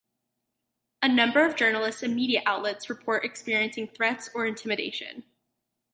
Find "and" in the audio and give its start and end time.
2.01-2.15